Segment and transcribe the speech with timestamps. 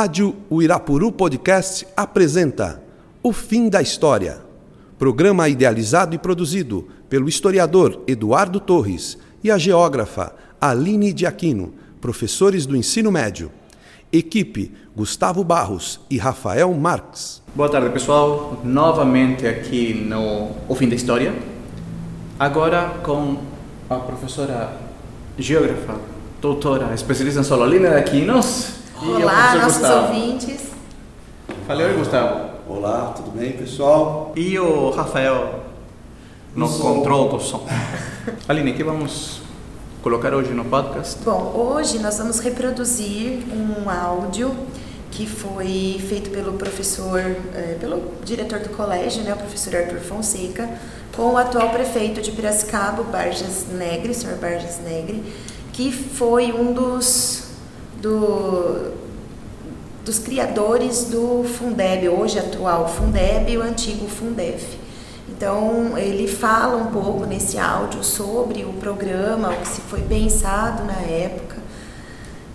[0.00, 2.82] Rádio Uirapuru Podcast apresenta
[3.22, 4.40] O Fim da História.
[4.98, 12.64] Programa idealizado e produzido pelo historiador Eduardo Torres e a geógrafa Aline de Aquino, professores
[12.64, 13.52] do ensino médio.
[14.10, 17.42] Equipe Gustavo Barros e Rafael Marques.
[17.54, 18.58] Boa tarde, pessoal.
[18.64, 21.34] Novamente aqui no O Fim da História.
[22.38, 23.36] Agora com
[23.90, 24.78] a professora
[25.38, 25.94] geógrafa,
[26.40, 28.79] doutora, especialista em solo, Aline de Aquinos.
[29.02, 30.06] Olá, nossos Gustavo.
[30.08, 30.60] ouvintes.
[31.66, 32.50] Falei oi, Gustavo.
[32.68, 34.30] Olá, tudo bem, pessoal?
[34.36, 35.60] E o Rafael
[36.54, 36.96] no som.
[36.96, 37.64] controle do som.
[38.46, 39.40] Aline, o que vamos
[40.02, 41.18] colocar hoje no podcast?
[41.24, 44.54] Bom, hoje nós vamos reproduzir um áudio
[45.10, 47.20] que foi feito pelo professor,
[47.54, 50.68] é, pelo diretor do colégio, né, o professor Arthur Fonseca,
[51.16, 55.22] com o atual prefeito de Piracicaba, Barjas Negre, senhor Barjas Negre,
[55.72, 57.48] que foi um dos
[58.00, 58.92] do,
[60.04, 64.78] dos criadores do Fundeb, hoje atual Fundeb e o antigo Fundef.
[65.28, 70.84] Então, ele fala um pouco nesse áudio sobre o programa, o que se foi pensado
[70.84, 71.56] na época.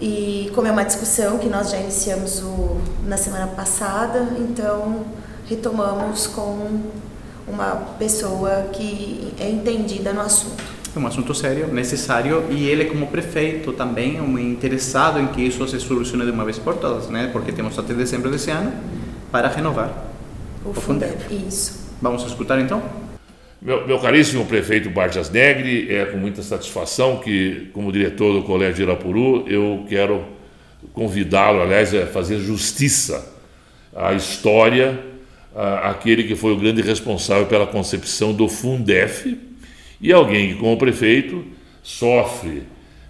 [0.00, 5.04] E como é uma discussão que nós já iniciamos o, na semana passada, então
[5.48, 6.80] retomamos com
[7.46, 13.06] uma pessoa que é entendida no assunto é um assunto sério, necessário e ele como
[13.06, 17.08] prefeito também é um interessado em que isso se solucione de uma vez por todas,
[17.08, 17.30] né?
[17.32, 18.72] Porque temos até dezembro desse ano
[19.30, 19.90] para renovar
[20.64, 21.16] o, o Fundeb.
[21.48, 21.90] Isso.
[22.00, 22.82] Vamos escutar então?
[23.60, 28.74] Meu, meu caríssimo prefeito Barjas Negre, é com muita satisfação que, como diretor do Colégio
[28.74, 30.24] de Irapuru, eu quero
[30.92, 33.32] convidá-lo, aliás, a fazer justiça
[33.94, 34.98] à história,
[35.54, 39.38] àquele que foi o grande responsável pela concepção do Fundef,
[40.02, 41.44] e alguém que, como prefeito,
[41.82, 42.64] sofre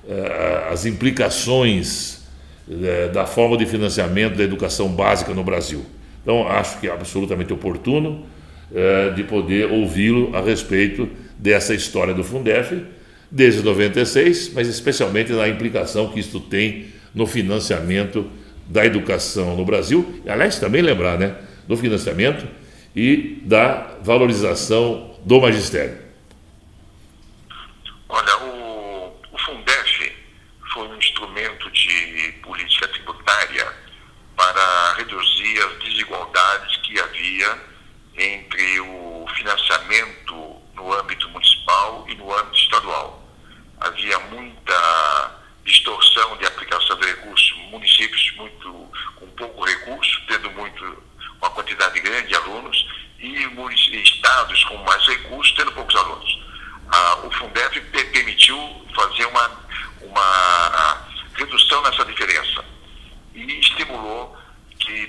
[0.07, 2.23] eh, as implicações
[2.71, 5.85] eh, da forma de financiamento da educação básica no Brasil.
[6.23, 8.27] Então, acho que é absolutamente oportuno
[8.75, 11.09] eh, de poder ouvi-lo a respeito
[11.39, 12.85] dessa história do Fundef,
[13.31, 18.27] desde 96, mas especialmente na implicação que isto tem no financiamento
[18.69, 20.21] da educação no Brasil.
[20.25, 21.35] E, aliás, também lembrar, né,
[21.67, 22.47] do financiamento
[22.95, 25.99] e da valorização do magistério.
[28.09, 30.13] Olha, o, o Fundef
[30.73, 33.67] foi um instrumento de política tributária
[34.37, 37.59] para reduzir as desigualdades que havia
[38.17, 43.23] entre o financiamento no âmbito municipal e no âmbito estadual.
[43.81, 51.03] Havia muita distorção de aplicação de recursos, municípios muito, com pouco recurso, tendo muito,
[51.41, 52.87] uma quantidade grande de alunos,
[53.19, 56.43] e estados com mais recursos, tendo poucos alunos
[56.93, 59.51] ah, o Fundeb permitiu fazer uma,
[60.03, 62.65] uma redução nessa diferença
[63.35, 64.37] e estimulou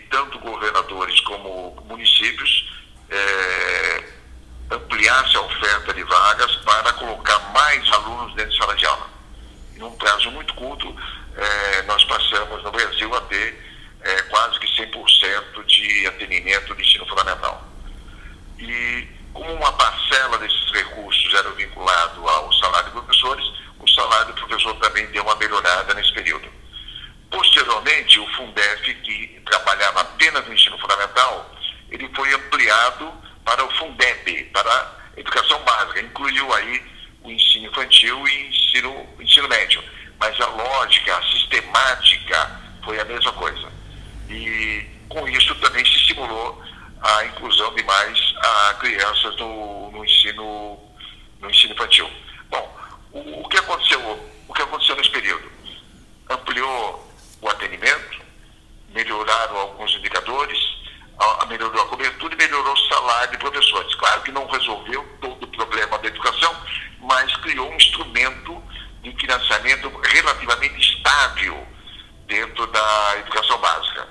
[0.10, 2.72] tanto governadores como municípios
[3.10, 4.04] eh,
[4.72, 9.10] ampliassem a oferta de vagas para colocar mais alunos dentro de sala de aula.
[9.76, 10.96] Em um prazo muito curto,
[11.36, 13.64] eh, nós passamos no Brasil a ter
[14.02, 17.64] eh, quase que 100% de atendimento de ensino fundamental.
[18.60, 23.46] E como uma parcela desses recursos era vinculado ao salário de professores,
[23.80, 26.48] o salário do professor também deu uma melhorada nesse período.
[27.30, 31.52] Posteriormente, o Fundef, que trabalhava apenas no ensino fundamental,
[31.92, 33.14] ele foi ampliado
[33.46, 36.84] para o Fundeb, para a educação básica, incluiu aí
[37.22, 39.84] o ensino infantil e ensino, ensino médio.
[40.20, 43.72] Mas a lógica, a sistemática foi a mesma coisa.
[44.30, 46.64] E com isso também se estimulou
[47.02, 50.80] a inclusão de mais a crianças no, no, ensino,
[51.42, 52.10] no ensino infantil.
[52.50, 52.80] Bom,
[53.12, 54.00] o, o, que aconteceu,
[54.48, 55.52] o que aconteceu nesse período?
[56.30, 58.23] Ampliou o atendimento,
[58.94, 60.60] melhoraram alguns indicadores,
[61.20, 63.94] a, a melhorou a cobertura e melhorou o salário de professores.
[63.96, 66.56] Claro que não resolveu todo o problema da educação,
[67.00, 68.64] mas criou um instrumento
[69.02, 71.68] de financiamento relativamente estável
[72.28, 74.08] dentro da educação básica.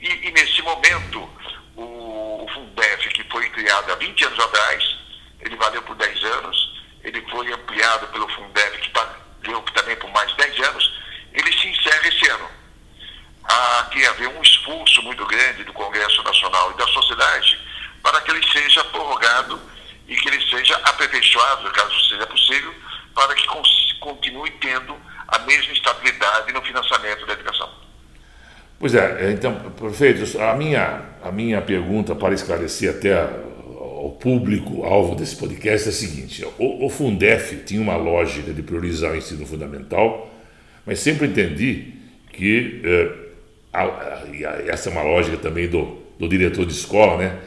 [0.00, 1.28] E, e nesse momento,
[1.76, 4.98] o, o Fundef, que foi criado há 20 anos atrás,
[5.40, 10.32] ele valeu por 10 anos, ele foi ampliado pelo Fundef, que valeu também por mais
[10.34, 11.00] 10 anos,
[11.32, 12.48] ele se encerra esse ano.
[13.44, 17.58] Há que haver um esforço muito grande do Congresso Nacional e da sociedade
[18.00, 19.60] para que ele seja prorrogado
[20.06, 22.72] e que ele seja aperfeiçoado, caso seja possível,
[23.12, 23.46] para que
[23.98, 24.96] continue tendo
[25.26, 27.68] a mesma estabilidade no financiamento da educação.
[28.78, 35.16] Pois é, então, prefeito, a minha, a minha pergunta para esclarecer até ao público alvo
[35.16, 39.44] desse podcast é a seguinte: o, o Fundef tinha uma lógica de priorizar o ensino
[39.44, 40.32] fundamental,
[40.86, 41.94] mas sempre entendi
[42.32, 43.27] que eh,
[44.66, 47.38] essa é uma lógica também do, do diretor de escola, né?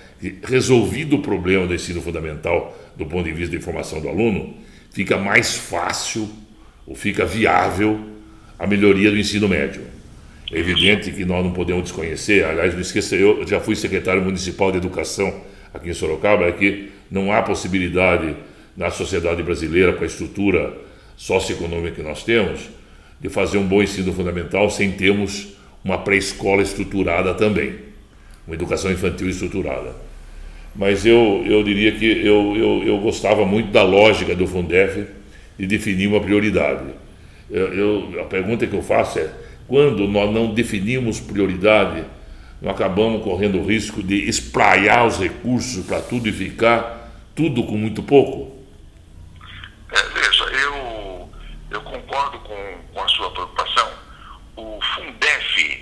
[0.44, 4.54] resolvido o problema do ensino fundamental do ponto de vista da informação do aluno,
[4.92, 6.30] fica mais fácil
[6.86, 8.00] ou fica viável
[8.60, 9.82] a melhoria do ensino médio.
[10.52, 14.72] É evidente que nós não podemos desconhecer, aliás, não esqueça, eu já fui secretário municipal
[14.72, 15.42] de educação
[15.74, 18.36] aqui em Sorocaba, é que não há possibilidade
[18.76, 20.78] na sociedade brasileira, com a estrutura
[21.16, 22.70] socioeconômica que nós temos,
[23.20, 27.76] de fazer um bom ensino fundamental sem termos uma pré-escola estruturada também,
[28.46, 29.96] uma educação infantil estruturada.
[30.76, 35.06] Mas eu, eu diria que eu, eu, eu gostava muito da lógica do Fundef
[35.60, 36.86] de definir uma prioridade.
[37.50, 39.30] Eu, eu, a pergunta que eu faço é:
[39.68, 42.06] quando nós não definimos prioridade,
[42.62, 47.76] nós acabamos correndo o risco de espraiar os recursos para tudo e ficar tudo com
[47.76, 48.56] muito pouco?
[49.92, 51.30] É, veja, eu,
[51.72, 52.56] eu concordo com,
[52.94, 53.90] com a sua preocupação.
[54.56, 55.82] O Fundef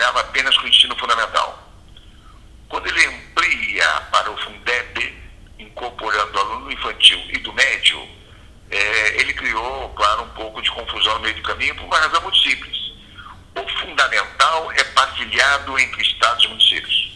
[0.00, 1.68] trabalhava apenas com o ensino fundamental.
[2.68, 5.14] Quando ele amplia para o Fundeb,
[5.58, 8.08] incorporando aluno infantil e do médio,
[8.70, 12.22] é, ele criou, claro, um pouco de confusão no meio do caminho por uma razão
[12.22, 12.78] muito simples.
[13.54, 17.10] O fundamental é partilhado entre estados e municípios.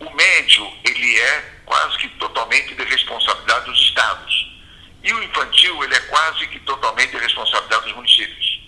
[0.00, 4.48] O médio, ele é quase que totalmente de responsabilidade dos estados.
[5.02, 8.58] E o infantil, ele é quase que totalmente de responsabilidade dos municípios.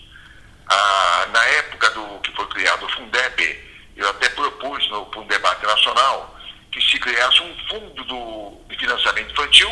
[0.73, 3.59] Ah, na época do que foi criado o Fundeb,
[3.97, 6.39] eu até propus no, para um debate nacional
[6.71, 9.69] que se criasse um fundo do, de financiamento infantil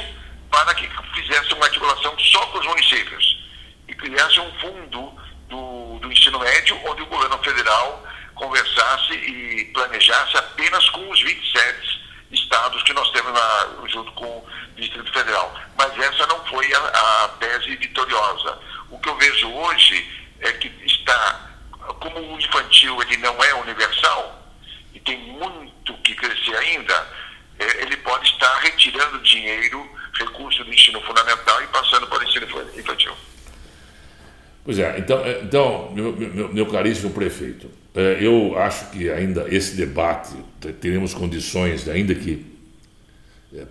[0.51, 3.39] para que fizesse uma articulação só com os municípios
[3.87, 5.13] e criasse um fundo
[5.47, 8.03] do, do ensino médio onde o governo federal
[8.35, 11.99] conversasse e planejasse apenas com os 27
[12.31, 15.53] estados que nós temos na, junto com o Distrito Federal.
[15.77, 18.57] Mas essa não foi a, a tese vitoriosa.
[18.89, 21.49] O que eu vejo hoje é que está
[21.99, 24.47] como o infantil ele não é universal
[24.93, 27.07] e tem muito que crescer ainda,
[27.57, 32.45] é, ele pode estar retirando dinheiro, recurso do ensino fundamental e passando para o ensino
[32.77, 32.98] infantil.
[34.63, 39.47] Pois é, então, é, então meu, meu, meu caríssimo prefeito, é, eu acho que ainda
[39.49, 40.35] esse debate
[40.79, 42.45] teremos condições, ainda que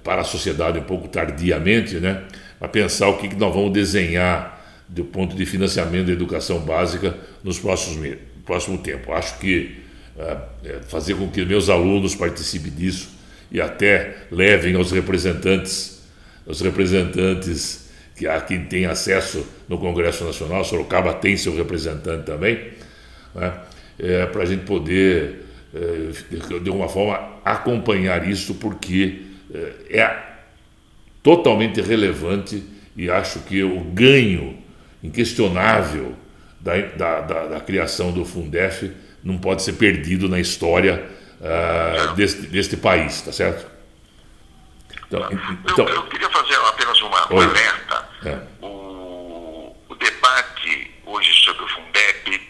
[0.02, 2.24] para a sociedade um pouco tardiamente, né,
[2.60, 4.58] a pensar o que nós vamos desenhar
[4.88, 9.12] do ponto de financiamento da educação básica nos próximos próximo tempo.
[9.12, 9.76] Acho que
[10.88, 13.10] fazer com que meus alunos participem disso
[13.52, 16.02] e até levem aos representantes,
[16.44, 17.87] os representantes
[18.18, 22.72] que a quem tem acesso no Congresso Nacional, Sorocaba tem seu representante também,
[23.34, 23.54] né,
[23.98, 29.22] é, para a gente poder, é, de alguma forma, acompanhar isso, porque
[29.54, 30.28] é, é
[31.22, 32.62] totalmente relevante
[32.96, 34.58] e acho que o ganho
[35.02, 36.14] inquestionável
[36.60, 38.90] da, da, da, da, criação do Fundef
[39.22, 41.06] não pode ser perdido na história
[41.40, 43.66] uh, deste, deste país, tá certo?
[45.06, 45.26] Então,
[45.70, 47.87] então, eu, eu queria fazer apenas uma, um alerta.
[48.24, 48.64] É.
[48.64, 52.48] O, o debate hoje sobre o Fundeb,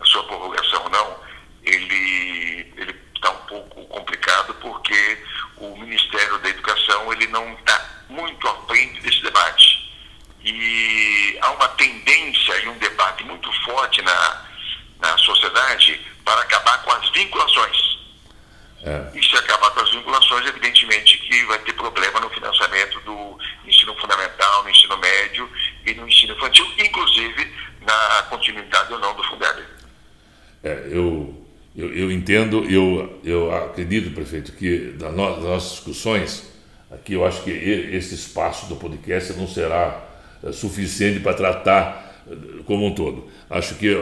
[0.00, 1.16] a sua prorrogação ou não,
[1.64, 2.66] ele
[3.14, 5.18] está um pouco complicado porque
[5.56, 9.78] o Ministério da Educação ele não está muito à frente desse debate
[10.44, 14.46] e há uma tendência e um debate muito forte na,
[15.00, 17.98] na sociedade para acabar com as vinculações.
[18.82, 19.18] É.
[19.18, 23.94] E se acabar com as vinculações, evidentemente que vai ter problema no financiamento do ensino
[23.96, 25.50] fundamental, no ensino médio
[25.84, 29.64] e no ensino infantil, inclusive na continuidade ou não do Fundeb.
[30.62, 36.44] É, eu, eu, eu, entendo, eu, eu acredito, prefeito, que das nossas discussões,
[36.90, 40.06] aqui eu acho que esse espaço do podcast não será
[40.44, 43.28] é, suficiente para tratar é, como um todo.
[43.48, 43.96] Acho que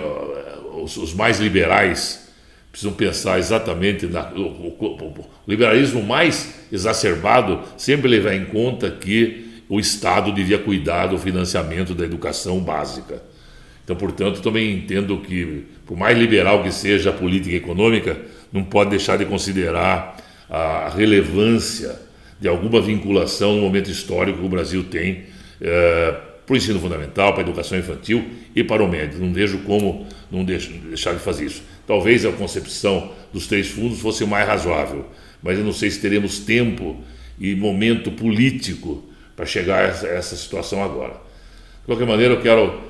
[0.74, 2.28] os, os mais liberais
[2.72, 9.62] precisam pensar exatamente na, o, o, o, liberalismo mais exacerbado sempre levar em conta que
[9.68, 13.22] o Estado devia cuidar do financiamento da educação básica.
[13.86, 18.20] Então, portanto, também entendo que, por mais liberal que seja a política econômica,
[18.52, 20.16] não pode deixar de considerar
[20.50, 21.96] a relevância
[22.40, 25.26] de alguma vinculação no momento histórico que o Brasil tem
[25.60, 28.24] é, para o ensino fundamental, para a educação infantil
[28.56, 29.20] e para o médio.
[29.20, 31.62] Não vejo como não deixar de fazer isso.
[31.86, 35.06] Talvez a concepção dos três fundos fosse mais razoável,
[35.40, 36.96] mas eu não sei se teremos tempo
[37.38, 39.04] e momento político
[39.36, 41.12] para chegar a essa, situação agora.
[41.12, 42.80] De qualquer maneira, eu quero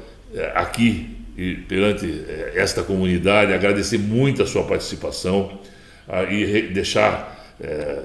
[0.55, 5.61] aqui e perante é, esta comunidade agradecer muito a sua participação
[6.09, 8.03] ah, e deixar é,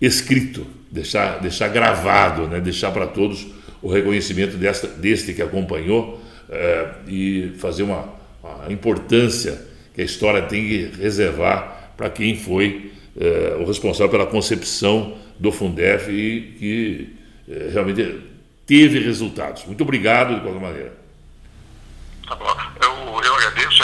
[0.00, 3.46] escrito, deixar, deixar gravado, né, deixar para todos
[3.80, 8.08] o reconhecimento desta, deste que acompanhou é, e fazer uma,
[8.42, 9.60] uma importância
[9.94, 15.52] que a história tem que reservar para quem foi eh, o responsável pela concepção do
[15.52, 17.08] Fundef e que
[17.48, 18.18] eh, realmente
[18.66, 19.64] teve resultados.
[19.66, 21.03] Muito obrigado de qualquer maneira.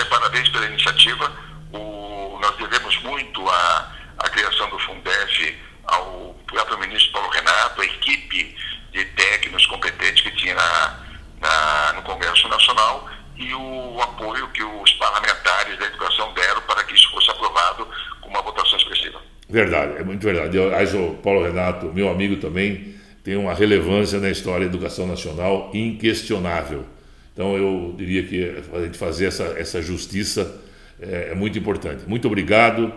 [0.06, 1.32] Parabéns pela iniciativa.
[1.72, 7.84] O, nós devemos muito à, à criação do Fundef ao próprio ministro Paulo Renato, a
[7.84, 8.56] equipe
[8.92, 11.00] de técnicos competentes que tinha na,
[11.40, 16.94] na, no Congresso Nacional e o apoio que os parlamentares da educação deram para que
[16.94, 17.88] isso fosse aprovado
[18.20, 19.20] com uma votação expressiva.
[19.48, 20.58] Verdade, é muito verdade.
[20.58, 25.70] Aliás, o Paulo Renato, meu amigo também, tem uma relevância na história da educação nacional
[25.74, 26.86] inquestionável.
[27.32, 30.60] Então, eu diria que a gente fazer essa, essa justiça
[31.00, 32.04] é, é muito importante.
[32.06, 32.92] Muito obrigado.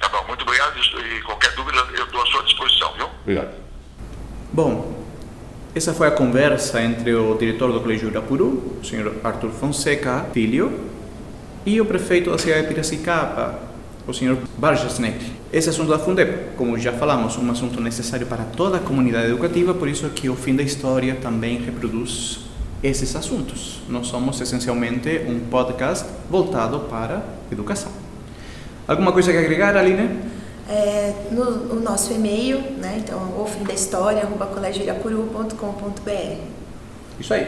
[0.00, 3.06] Tá bom, muito obrigado e qualquer dúvida eu estou à sua disposição, viu?
[3.22, 3.54] Obrigado.
[4.52, 5.04] Bom,
[5.74, 10.90] essa foi a conversa entre o diretor do Colégio Irapuru, o senhor Arthur Fonseca Filho,
[11.64, 13.58] e o prefeito da cidade de Piracicaba,
[14.06, 15.32] o senhor Barjas Negri.
[15.52, 19.72] Esse assunto da Fundeb, como já falamos, um assunto necessário para toda a comunidade educativa,
[19.72, 22.40] por isso que o Fim da História também reproduz
[22.82, 23.80] esses assuntos.
[23.88, 27.92] Nós somos essencialmente um podcast voltado para educação.
[28.86, 30.18] Alguma coisa que agregar, Aline?
[30.68, 32.96] É, no, no nosso e-mail, né?
[32.98, 34.46] Então, o fim da história, arroba.
[37.20, 37.46] Isso aí.